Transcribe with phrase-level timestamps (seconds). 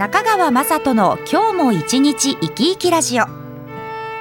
[0.00, 3.26] 中川雅人の今日も一日生き生きラジオ。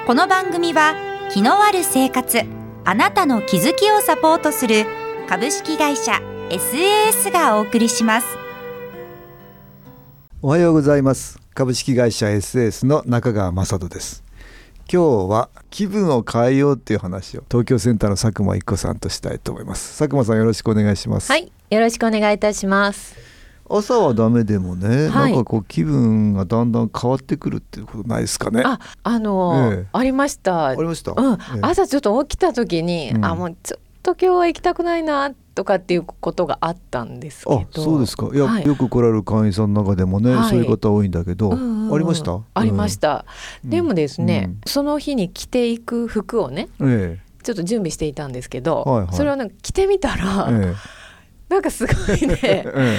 [0.05, 0.93] この番組は
[1.31, 2.41] 気のある生活
[2.83, 4.85] あなたの気づきをサポートする
[5.29, 6.19] 株式会社
[6.49, 8.27] SAS がお送りします。
[10.41, 11.39] おはようございます。
[11.53, 14.25] 株式会社 SAS の中川雅人です。
[14.91, 19.97] 今日は気分を変えようっていう話を東京センターの佐久間一子さんとしたいと思います。
[19.97, 21.31] 佐久間さんよろしくお願いします。
[21.31, 23.28] はい、よろしくお願いいたします。
[23.69, 25.31] 朝はダメでもね、はい。
[25.31, 28.63] なんかこう気分がだんだん変わってくるっていうことないですかね。
[28.65, 29.87] あ、あのーええ。
[29.93, 30.67] ありました。
[30.67, 31.59] ありました、うん、ええ。
[31.61, 33.25] 朝ちょっと起きた時に、うん。
[33.25, 37.59] あ、もうちょっと今日は行きたくないなとかっていうことがあったんですけど。
[37.61, 38.29] あそうですか。
[38.33, 38.65] いや、はい。
[38.65, 40.49] よく来られる会員さんの中でもね、はい。
[40.49, 41.95] そういう方多いんだけど、うんうんうん。
[41.95, 42.39] ありました？
[42.53, 43.25] ありました。
[43.63, 43.69] うん。
[43.69, 44.61] でもですね、うん。
[44.65, 47.19] その日に着ていく服をね、え。
[47.43, 49.15] ちょっと準備していたんですけど、はいはい。
[49.15, 51.53] それをなんか着てみたら、ええ。
[51.53, 52.97] なんかすごいね え、え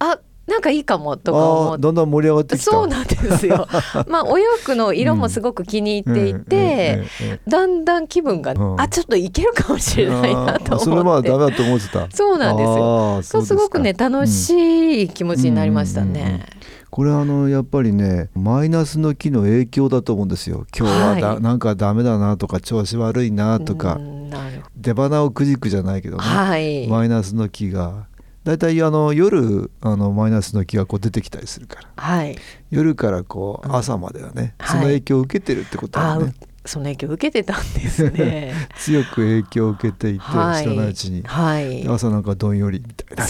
[0.00, 0.18] あ、
[0.50, 1.86] なんかいいかもとかあ思って。
[1.86, 3.68] あだんだん盛り上がってそうなんですよ。
[4.08, 7.04] まあお洋服の色もすごく気に入っていて、
[7.46, 8.80] だんだん気分が、うん。
[8.80, 12.08] あちょっといけるかもしえれないなとあーそれま思ってだダメだと思ってた。
[12.10, 13.22] そうなんですよ。
[13.22, 16.46] そうすごくね楽しい気持ちになりましたね。
[16.90, 20.66] これあのやっぱりねマイナスの気の影響だと思うんですよ。
[20.76, 21.40] 今日はだ、はい。
[21.40, 28.08] なんかダメだなとか調子悪いなとうかんなる出花をくじくじゃないけどね、はい、マイナスの気が
[28.44, 31.88] だいたいあの夜あのマイナスの気がこう出てきたりするから。
[31.96, 32.36] はい、
[32.70, 33.76] 夜からこううん。
[33.76, 34.70] 朝まではね、はい。
[34.70, 36.34] その影響を受けてるってことあだね。
[36.64, 38.54] その影響を受けてたんですね。
[38.76, 43.26] 強く影響を受けていて、はい、知らないうちに、はい、朝なんかどんよりみたいな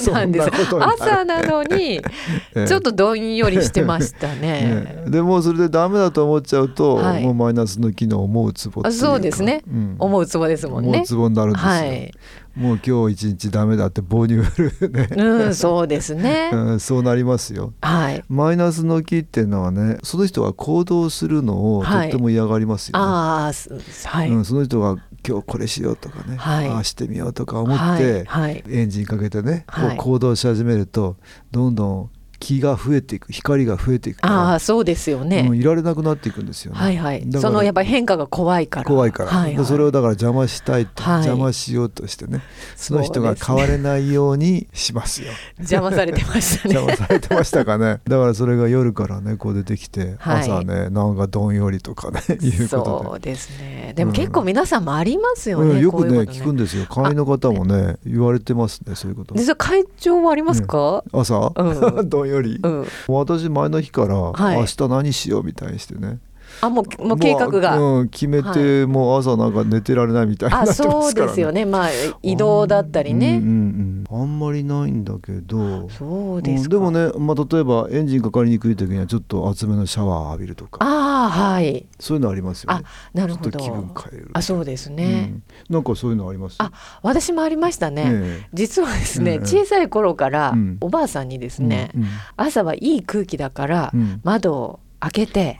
[0.00, 0.48] そうなんです。
[0.80, 2.00] 朝なのに
[2.54, 2.66] ええ。
[2.66, 4.40] ちょっとどんよりしてましたね。
[4.42, 7.22] ね、でもそれでダメだと思っちゃうと、はい。
[7.22, 9.62] もうマイナスの機能を思うツボっていうそうですね。
[9.66, 9.96] うん。
[9.98, 10.90] 思うツボですもんね。
[10.90, 12.12] 思うツボになるんですよ、はい、
[12.56, 16.50] もう今日一日ダメだって棒に振るね、うん、そうですね。
[16.54, 17.72] うん、そうなりますよ。
[17.80, 18.22] はい。
[18.28, 22.08] マイナスの気っていうのはねその人が行動するのをとはい。
[22.08, 23.70] っても嫌がりますよね、ああ、す
[24.06, 26.68] はい、うん、その人が今日これしようとかね、はい。
[26.68, 29.96] ああしてみようとか思はいって、はい、エンジンかけてね、はい。
[29.96, 31.16] こう行動し始めると
[31.50, 32.10] どんどん
[32.42, 35.46] 気が増えていく光が増えていくああ、そうですよね。
[35.48, 36.78] うんいられなくなっていくんですよね。
[36.80, 38.84] はいはいそのやっぱり変化が怖いから。
[38.86, 42.40] 怖いから、はいはいでそれをだから邪魔したいと、はい邪魔しようとしてね
[42.74, 45.28] その人が変われないようにしますよ。
[45.58, 46.74] 邪魔されてましたね。
[46.82, 53.92] 邪魔されてましたかねだからそれが夜からねこう出てきて、はい朝ねなんかどんよりとかね いうことそうですね。
[53.94, 55.74] でも結構皆さんもありますで、よね。
[55.74, 61.04] うんよくねこういうこと聞くんですよ会員の方もね言われてますねそういうこと実は会長はありますか？
[61.12, 62.86] 朝、う どんより、うん。
[63.08, 66.18] 私前の日から、はい明日何しようみたいにしてね
[66.62, 67.76] あもうもう計画が。
[67.76, 71.66] もううん、決めて、もう朝なんか寝てられないみたいになね、そうですよね。
[71.66, 71.88] まあ
[72.22, 73.36] 移動だったりね。
[73.36, 73.54] うんうんう
[73.88, 76.76] んあんまりないんだけどそうですか。
[76.76, 81.86] うんでもね、まあ、例えばエンジンかかりにくい時にはちょっと厚めのシャワー浴びるとかああはい。
[81.98, 82.84] そういうのありますよね
[83.14, 84.00] なるほちょっと気分ど。
[84.02, 85.32] 変えるあそうですね。
[85.68, 86.56] うん、なんかそういうのあります？
[86.58, 86.72] あ
[87.02, 88.04] 私もありましたね。
[88.06, 95.58] え実はですね、ええ小さい頃からうんおばあさんにですえね、うんうん朝はいい空気だからうん窓を開けて、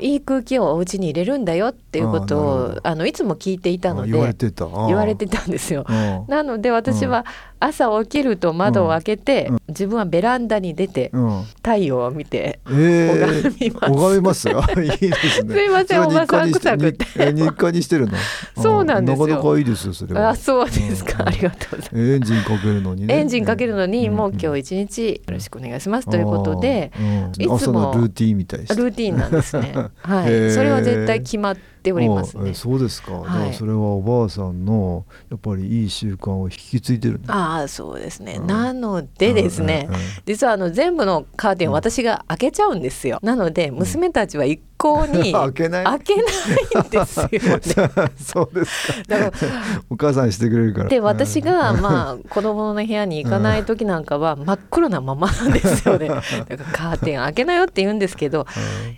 [0.00, 4.64] いい空気をお家に入れるんだよっていうことをあのいつも聞いていたのであ言われてた。
[4.64, 4.86] あー。
[4.86, 5.84] 言われてたんですよ。
[6.26, 7.26] なので私は
[7.60, 9.58] 朝起きると窓を開けて、うん。
[9.68, 11.42] 自分はベランダに出てうん。
[11.56, 13.92] 太陽を見てえ拝みます。
[13.92, 14.48] 拝みます？
[14.56, 15.54] あいいですね。
[15.54, 17.04] すいませんおばさん臭くて。
[17.32, 18.16] 日日課にしてるの？
[18.56, 19.26] そうなんですよ。
[19.26, 20.30] なかなかいいですよそれは。
[20.30, 21.28] あそうですか、うん。
[21.28, 21.98] ありがとうございます。
[21.98, 23.14] エンジンかけるのにね。
[23.14, 24.16] エンジンかけるのに、ん。
[24.16, 26.08] もう今日一日よろしくお願いします。
[26.08, 26.90] ということで、
[27.38, 29.72] いつもルーティンみたいルーティンなんですね。
[30.02, 32.54] はい、それは絶対決まっておりますね。
[32.54, 33.54] そうですか、はい。
[33.54, 38.46] それはおばあさんのやっぱりいい習慣を引き継いでるああそうですね、うん。
[38.46, 40.06] なのでですね、うんうんうん。
[40.26, 43.18] 実はあの全部のカーテンを私が開けちゃうんですよ。
[43.22, 45.84] なので娘たちは一向に 開けない？
[45.84, 48.10] 開けないんですよね。
[48.16, 48.98] そうですか。
[49.08, 49.52] だから
[49.90, 50.88] お母さんしてくれるから。
[50.88, 56.08] で私がまあ子供の部屋に行かない時なんかは真っ黒なままなんですよね。
[56.08, 58.46] だからカーテン開けなよって言うんですけど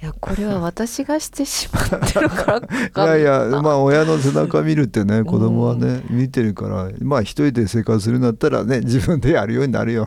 [0.03, 2.61] いやこれは私がしてしまってるから
[2.91, 3.05] か。
[3.05, 10.07] いやいやなまあ親の背中見るってね子供はね見てるからまあ一人で生活するんだったらね自分でやるようになるよ。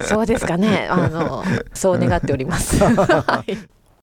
[0.00, 0.88] そうですかね。
[0.90, 1.44] あの
[1.74, 2.82] そう願っております。
[2.82, 3.58] はい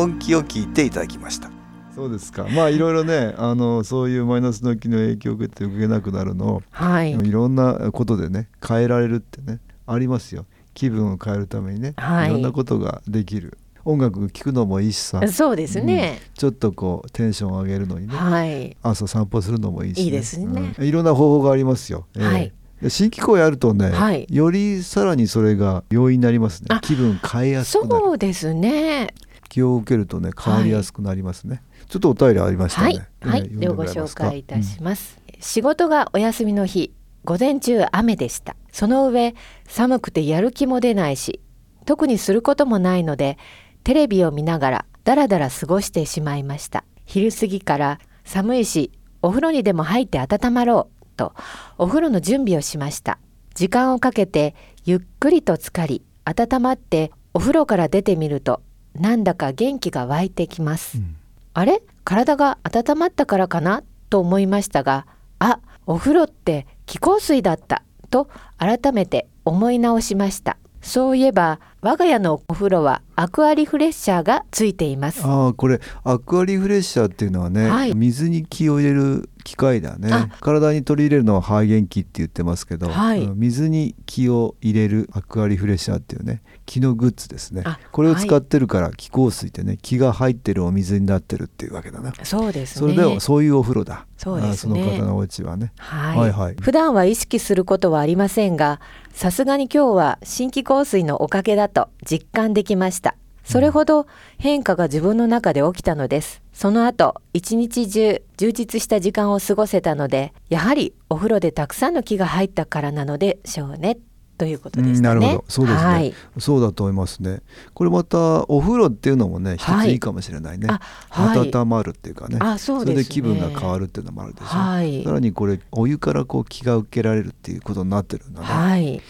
[0.00, 1.50] 音気を聞いていただきました。
[1.94, 2.46] そうですか。
[2.54, 7.12] まあいろいろねあのそういうマイナスの気の影響を受けて受けなくなるのをはい。
[7.12, 10.46] いろんなことでね変えられるってねありますよ。
[10.72, 12.28] 気分を変えるためにね、はい。
[12.28, 13.58] いろんなことができる。
[13.84, 15.20] 音楽聴くのもいいしさ。
[15.28, 18.74] そうですね、ちょっとこうテンションを上げるのにねはい。
[18.82, 20.74] 朝散歩するのもいいし、いいですね。
[20.78, 20.86] うん。
[20.86, 22.24] いろんな方法がありますよ、ええ。
[22.24, 22.52] はい。
[22.80, 24.26] で新機構やるとね、はい。
[24.30, 26.68] よりさらにそれが要因になりますね。
[26.70, 28.04] あ気分変えやすくなる。
[28.04, 29.12] そうですね
[29.50, 32.94] 気を受けるとね変わりやすくなりますね、ちょっとお便りありましたはい。
[32.94, 36.94] ね、はい、ええではご紹介いたします、仕事がお休みの日
[37.24, 38.56] 午前中雨でした。
[38.72, 39.34] その上
[39.66, 41.40] 寒くてやる気も出ないし
[41.84, 43.36] 特にすることもないので
[43.82, 46.84] テレビを見ながらだらだら過ごしてしまいました。
[47.04, 48.92] 昼過ぎから寒いし
[49.22, 51.34] お風呂にでも入って温まろうと
[51.76, 53.18] お風呂の準備をしました。
[53.54, 54.54] 時間をかけて
[54.84, 58.62] ゆっくりと浸かり温まってお風呂から出てみると
[58.94, 61.16] なんだか元気が湧いてきます、うん。
[61.54, 61.82] あれ？
[62.04, 63.82] 体が温まったからかな？
[64.08, 65.06] と思いましたが
[65.38, 67.82] あお風呂って気候水だった。
[68.10, 68.28] と
[68.58, 70.56] 改めて思い直しました。
[70.82, 75.24] そういえば我が家のお風呂はアクアリフレッシャーがついています。
[75.24, 77.94] ああこれアクアリフレッシャーっていうのはね、はい。
[77.94, 80.12] 水に気を入れる機械だね。
[80.12, 80.28] あ。
[80.40, 83.24] 体に取り入れるのは肺元気って言ってますけど、はい。
[83.24, 87.62] うん水に気を入れるアクアリフレッシャーっていうね気のグッズですね。
[87.64, 92.12] あこれを使ってるから気香水ってね気が入ってるお水になってるっていうわけだな。
[92.22, 92.80] そうですね。
[92.80, 94.06] それではそういうお風呂だ。
[94.16, 94.84] そうですね。
[94.84, 95.72] その方のお家はね。
[95.78, 96.56] はい、はいはい。
[96.60, 98.80] 普段は意識することはありませんが
[99.12, 103.16] さすがに今日は新規香水のおかげだと実感できました
[103.50, 104.06] それほど
[104.38, 106.40] 変化が自分の中で起きたのです。
[106.52, 113.98] その後一日中充実した時間を過ごせたのでやはりお風呂でたくさんの気が入ったからなのでしょうね。
[114.38, 115.44] ということでしたね、うんなるほど。
[115.48, 117.40] そうですね、はい、そうだと思いますね。
[117.74, 119.88] これまたお風呂っていうのもね一はい。
[119.88, 120.80] ついいかもしれないね、あ
[121.10, 121.50] はい。
[121.50, 122.38] 温まるっていうかね。
[122.40, 122.96] あそうですね。
[122.98, 125.02] れで気分が変わるっていうのもあるでしょ、はい。
[125.02, 129.02] さらにこれお湯からこう気が受けられるっていうことになってるんだね、はい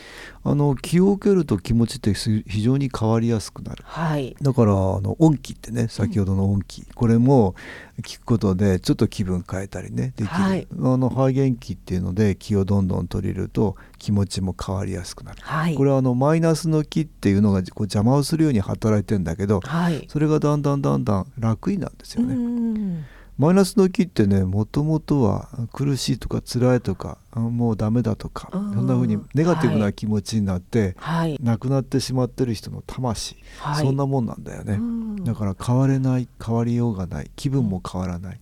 [0.42, 3.84] あの気を受けると気持ちってす非常に変わりやすくなる。
[3.86, 4.34] はい。
[4.40, 7.54] だからあの音気ってね先ほどの音気、これも
[8.02, 10.66] 聞くことでちょっと気分変えたりねできる、はい。
[10.72, 15.74] あの肺元気っていうので気をどんどん取り入れると気持ちも変わりやすくなる、はい。
[15.74, 20.06] これはあのマイナスの気っていうのがこう邪魔をするように働いてんだけどはい。
[20.08, 23.04] それがだんだんだんだん楽になるんですよね。
[23.40, 28.84] うんマイナスの気ってねもともとは苦しいとか辛いとかあもうダメだとかそうん。
[28.84, 29.94] んな風にネガティブはない。
[29.94, 31.38] 気持ちになって、はい。
[31.42, 33.84] 亡くなってしまってる人の魂、はい。
[33.84, 35.24] そんなもんなんだよね、うん。
[35.24, 38.40] だから変われない変わりようがない気分も変わらない。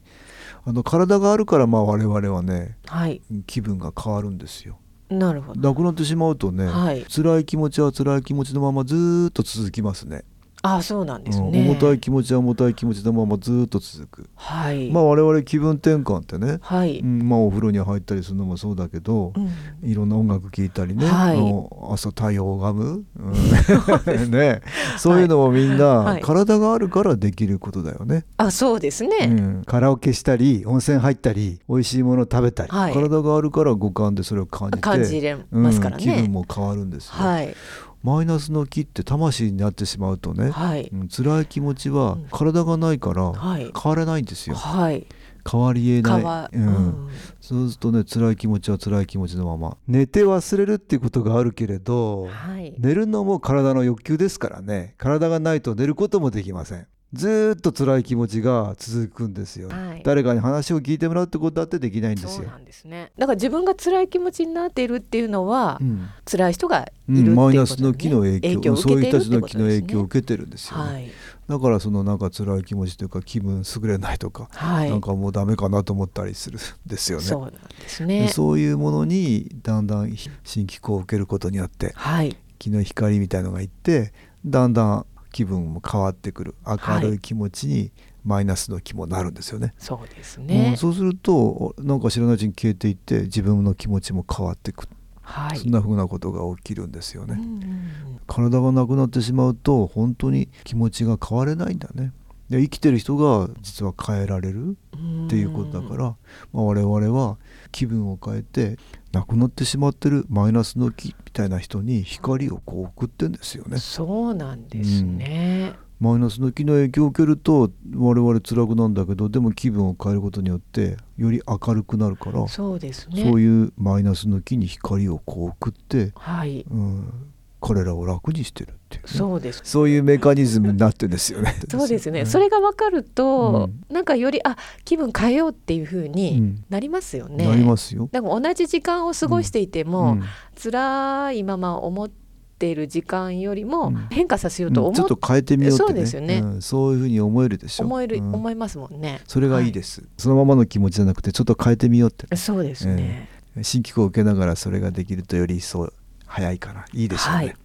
[0.64, 3.22] あの体があるからまあ我々はねはい。
[3.46, 4.78] 気分が変わるんですよ。
[5.10, 5.60] なるほど。
[5.60, 7.04] 亡くなってしまうとね、はい。
[7.04, 10.24] 辛い気持ちは辛い気持ちのままずーっと続きますね
[10.62, 11.62] あそうなんですうんね。
[11.62, 14.90] 重たい気持ちは重たい気持ちのままずーっと続く、はい。
[14.90, 16.98] まあ我々気分転換ってね、はい。
[16.98, 19.88] うんまあお風呂に入ったりするのもそうだけど、うん。
[19.88, 21.92] いろんな音楽聴いたりね、はい。
[21.94, 24.62] 朝太陽を拝む、うん ね、
[24.98, 26.22] そういうのもみんな、はい。
[26.22, 29.26] 体があるからできることだよね、あそうですうね。
[29.26, 32.94] ん、カラオケしたり温泉入ったり美味しいもの食べたり、はい。
[32.94, 36.04] 体があるから五感でそれを感じて感じれますからね。
[36.04, 37.54] うん気分も変わるんですよ、はい
[38.02, 40.88] マイナスの気って魂になってしまうとね、はい。
[40.92, 42.28] うん辛い気持ちはうん。
[42.30, 43.72] 体がないからはい。
[43.74, 45.06] 変われないんですよ、はい。
[45.50, 46.22] 変わりえない。
[46.56, 46.66] うん。
[46.66, 47.08] うん。
[47.40, 49.76] そうするとね辛い気持ちは辛い気持ちのまま。
[49.86, 52.74] 寝て忘れるっていうことがあるけれどはい。
[52.78, 54.94] 寝るのも体の欲求ですからね。
[54.98, 60.02] 体がないと寝ることもできませんずーっと辛い気持ちが続くんですよ、はい。
[60.04, 62.30] 誰かに話を聞いてもらうってことだってできないんですよ。
[62.30, 63.12] そうなんですね。
[63.16, 66.08] だから自分が辛い気持ちになっているっていうのは、うん。
[66.30, 71.10] 辛い人がいうんるマイナスの気の影響を受そういう人たちの気の影響を受けてるんですよね、はい。
[71.48, 74.90] だからそのなんか辛い気持ちというか気分優れないとか、はい。
[74.90, 77.24] なんかもうダメかなと思ったりするんですよね。
[77.24, 82.36] そうなんですでねそういうものにだんだん新機構を受けることによってはい。
[82.58, 84.12] 気の光みたいのがいって
[84.44, 87.92] だんだん気分も変わってくる明るい気持ちに
[88.24, 89.74] マイナスの気もなるんですよね。
[89.78, 94.86] そうですうんね、そうするとなんか知らないうちに消えていって自分の気持ちも変わっていく、
[95.22, 97.34] はいそんな風なことが起きるんですよね。
[97.34, 97.90] うんうん
[98.26, 102.12] 体がなくなってしまうと本当に気持ちが変われないんだね。
[102.50, 106.04] で生きてる人が実は変えられるうんっていうことだから、
[106.52, 107.38] まあ、我々は
[107.72, 108.78] 気分を変えて
[109.12, 113.78] 亡くなってしまってるマイナスの気みたいな人に光をこう送ってんですよね。
[113.78, 123.24] そうなんですね、マイナスの気の影響を受けると我々辛くなんだけどでも気分を変えることによってより明るくなるからそうですね。
[123.24, 126.66] そういうマイナスの気に光をこう送って、はい。
[126.70, 129.62] うん、彼らを楽にしてるっていうね、そうです。
[129.64, 131.54] そういうメカニズムになってるんですよね。
[131.68, 132.26] そうですね、ん。
[132.26, 136.64] それが分かると、うなんかよりあ気分変えようっていう風うにん。
[136.68, 137.46] なりますよね。
[137.46, 138.08] なりますよ。
[138.12, 140.22] だから同じ時間を過ごしていても、うん。
[140.62, 142.10] 辛いまま思っ
[142.58, 144.06] ている時間よりもうん。
[144.10, 145.86] 変化させようと思,、うんちょっと変えてみようってね。
[145.88, 146.40] そうですよね。
[146.40, 146.62] ん。
[146.62, 147.84] そういうふうに思えるでしょ。
[147.84, 148.34] 思える、うん。
[148.34, 149.20] 思いますもんね。
[149.26, 153.28] それがいいです、そのままの気持ちじゃなくてちょっと変えてみようってそうですね。
[153.62, 155.92] 新機構を受けながらそれができるとより一層
[156.28, 156.84] 早いかな。
[156.92, 157.56] いいでしょうね、はい。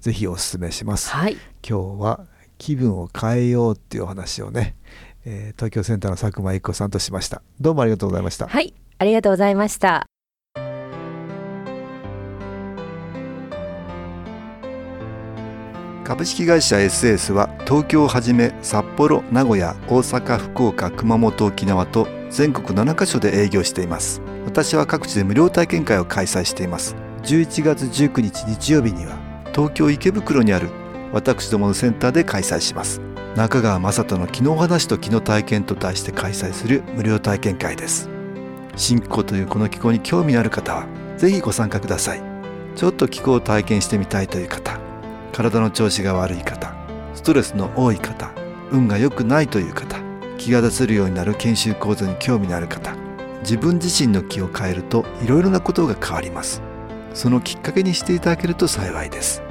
[0.00, 1.36] ぜひお勧めします、はい、
[1.66, 2.26] 今日は
[2.58, 4.76] 気分を変えようっていうお話をね、
[5.24, 7.42] えー東京センターの佐久間一子さんとしました。
[7.60, 8.46] どうもありがとうございました。
[8.46, 10.06] はい、ありがとうございました。
[16.04, 24.20] 株式会社 SS は東京をはじめ札幌名古屋大阪福岡熊本沖縄と全国7カ所で営業しています。
[24.44, 29.18] 私は各地で無料体験会を開催しています11月19日日曜日には
[29.54, 30.70] 東京池袋にある
[31.12, 33.00] 私どものセンターで開催します。
[33.36, 38.08] 中川雅人の気の話と気の体験と題して開催する無料体験会です。
[38.76, 40.86] 新気候というこの気候に興味のある方は
[41.16, 42.30] ぜひご参加ください。
[42.76, 44.78] ちょっと気候を体験してみたいという方
[45.32, 46.74] 体の調子が悪い方
[47.14, 48.30] ストレスの多い方
[48.70, 49.98] 運が良くないという方
[50.38, 52.94] 気が出せるようになる研修講座に興味のある方
[53.42, 56.62] 自分自身の気を変えるといろいろなことが変わります。
[57.14, 59.42] そのきっかけにしていただけると幸いです。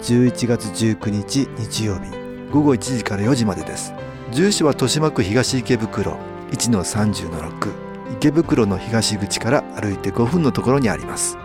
[0.00, 2.10] 11月19日日曜日
[2.50, 3.92] 午後1時から4時までです。
[4.32, 6.16] 住所は豊島区東池袋
[6.50, 7.72] 1-30-6
[8.18, 11.36] 池袋の東口から歩いて5分のところにあります。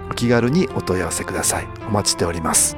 [0.10, 1.68] お気軽にお問い合わせください。
[1.88, 2.78] お待ちしております。